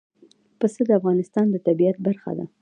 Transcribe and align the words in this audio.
پسه 0.59 0.81
د 0.87 0.91
افغانستان 0.99 1.45
د 1.49 1.55
طبیعت 1.67 1.97
برخه 2.05 2.31
ده. 2.37 2.45